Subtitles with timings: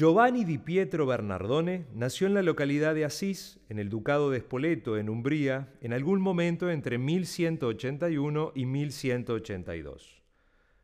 [0.00, 4.96] Giovanni di Pietro Bernardone nació en la localidad de Asís, en el ducado de Spoleto,
[4.96, 10.22] en Umbría, en algún momento entre 1181 y 1182.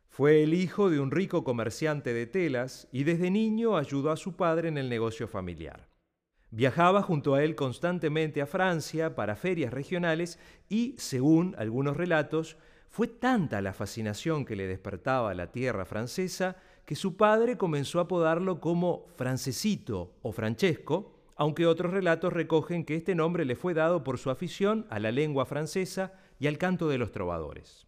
[0.07, 4.35] Fue el hijo de un rico comerciante de telas y desde niño ayudó a su
[4.35, 5.89] padre en el negocio familiar.
[6.51, 10.37] Viajaba junto a él constantemente a Francia para ferias regionales
[10.69, 12.55] y, según algunos relatos,
[12.87, 18.03] fue tanta la fascinación que le despertaba la tierra francesa que su padre comenzó a
[18.03, 24.05] apodarlo como Francesito o Francesco, aunque otros relatos recogen que este nombre le fue dado
[24.05, 27.87] por su afición a la lengua francesa y al canto de los trovadores.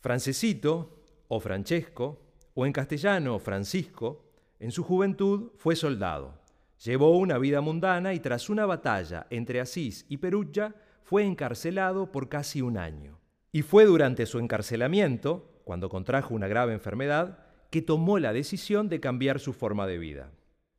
[0.00, 2.22] Francesito o Francesco,
[2.54, 4.24] o en castellano Francisco,
[4.58, 6.38] en su juventud fue soldado.
[6.82, 12.30] Llevó una vida mundana y tras una batalla entre Asís y Perugia fue encarcelado por
[12.30, 13.20] casi un año.
[13.52, 19.00] Y fue durante su encarcelamiento, cuando contrajo una grave enfermedad, que tomó la decisión de
[19.00, 20.30] cambiar su forma de vida.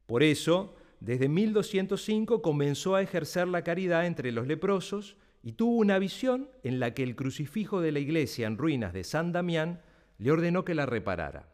[0.05, 5.97] Por eso, desde 1205 comenzó a ejercer la caridad entre los leprosos y tuvo una
[5.97, 9.81] visión en la que el crucifijo de la iglesia en ruinas de San Damián
[10.19, 11.49] le ordenó que la reparara.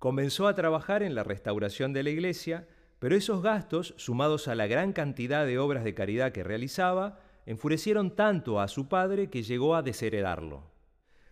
[0.00, 2.66] Comenzó a trabajar en la restauración de la iglesia,
[2.98, 8.16] pero esos gastos, sumados a la gran cantidad de obras de caridad que realizaba, enfurecieron
[8.16, 10.64] tanto a su padre que llegó a desheredarlo.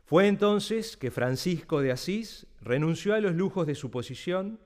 [0.04, 4.60] Fue entonces que Francisco de Asís renunció a los lujos de su posición,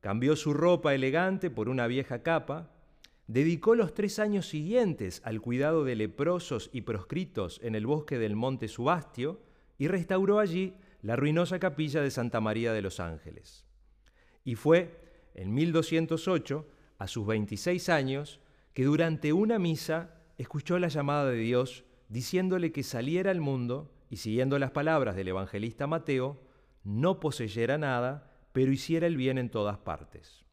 [0.00, 2.70] cambió su ropa elegante por una vieja capa,
[3.26, 8.36] dedicó los tres años siguientes al cuidado de leprosos y proscritos en el bosque del
[8.36, 9.40] monte Subastio
[9.78, 13.66] y restauró allí la ruinosa capilla de Santa María de los Ángeles.
[14.44, 15.00] Y fue
[15.34, 16.66] en 1208,
[16.98, 18.40] a sus 26 años,
[18.74, 24.18] que durante una misa escuchó la llamada de Dios diciéndole que saliera al mundo y
[24.18, 26.38] siguiendo las palabras del evangelista Mateo,
[26.84, 30.44] no poseyera nada, pero hiciera el bien en todas partes.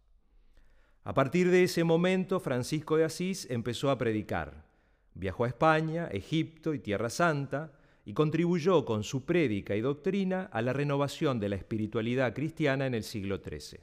[1.03, 4.65] A partir de ese momento, Francisco de Asís empezó a predicar.
[5.13, 7.73] Viajó a España, Egipto y Tierra Santa
[8.05, 12.93] y contribuyó con su prédica y doctrina a la renovación de la espiritualidad cristiana en
[12.93, 13.79] el siglo XIII.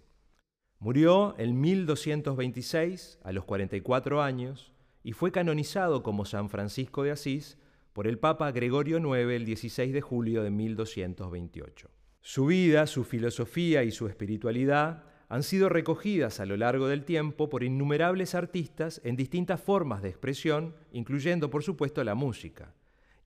[0.78, 7.58] Murió en 1226, a los 44 años, y fue canonizado como San Francisco de Asís
[7.92, 11.88] por el Papa Gregorio IX el 16 de julio de 1228.
[12.28, 17.48] Su vida, su filosofía y su espiritualidad han sido recogidas a lo largo del tiempo
[17.48, 22.74] por innumerables artistas en distintas formas de expresión, incluyendo por supuesto la música.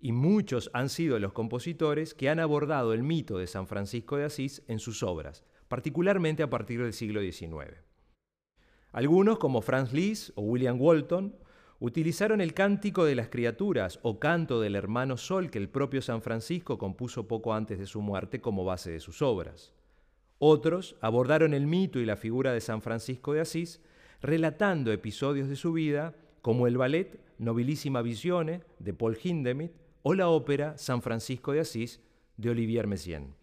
[0.03, 4.25] Y muchos han sido los compositores que han abordado el mito de San Francisco de
[4.25, 7.79] Asís en sus obras, particularmente a partir del siglo XIX.
[8.93, 11.35] Algunos, como Franz Liszt o William Walton,
[11.83, 16.21] Utilizaron el cántico de las criaturas o canto del hermano Sol que el propio San
[16.21, 19.73] Francisco compuso poco antes de su muerte como base de sus obras.
[20.39, 23.81] Otros abordaron el mito y la figura de San Francisco de Asís,
[24.21, 30.29] relatando episodios de su vida como el ballet Nobilísima Visione de Paul Hindemith o la
[30.29, 32.03] ópera San Francisco de Asís
[32.37, 33.35] de Olivier Messiaen.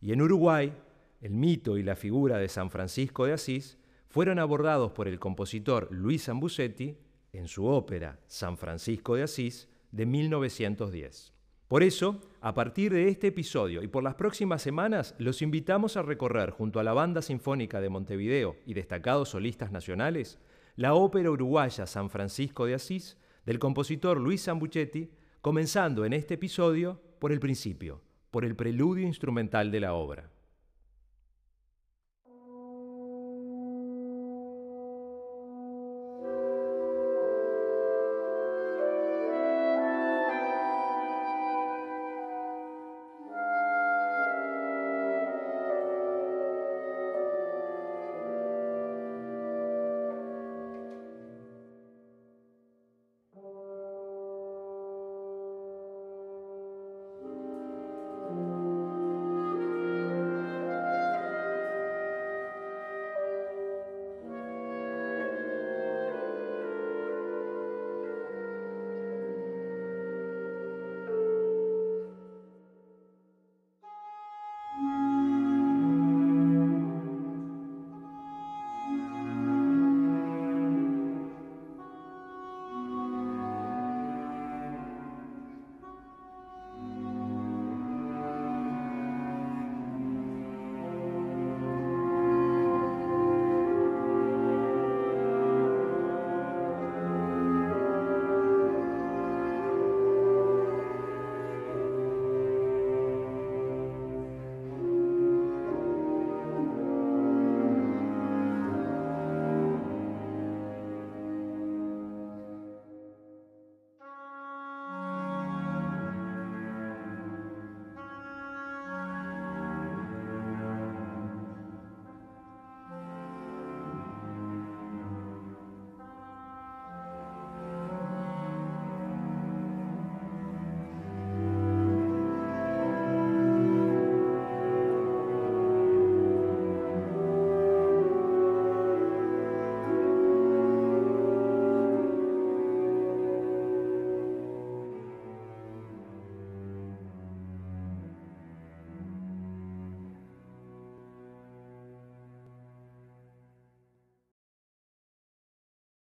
[0.00, 0.72] Y en Uruguay,
[1.20, 3.76] el mito y la figura de San Francisco de Asís
[4.08, 6.96] fueron abordados por el compositor Luis Ambusetti
[7.32, 11.32] en su ópera San Francisco de Asís de 1910.
[11.68, 16.02] Por eso, a partir de este episodio y por las próximas semanas, los invitamos a
[16.02, 20.38] recorrer junto a la Banda Sinfónica de Montevideo y destacados solistas nacionales
[20.74, 25.10] la ópera uruguaya San Francisco de Asís del compositor Luis Zambuchetti,
[25.40, 30.30] comenzando en este episodio por el principio, por el preludio instrumental de la obra.